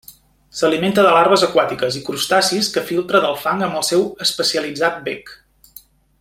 [0.59, 5.35] S'alimenta de larves aquàtiques i crustacis que filtra del fang amb el seu especialitzat bec.